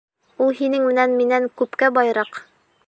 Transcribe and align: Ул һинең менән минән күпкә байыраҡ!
Ул 0.45 0.55
һинең 0.61 0.87
менән 0.87 1.13
минән 1.21 1.47
күпкә 1.63 1.93
байыраҡ! 1.99 2.43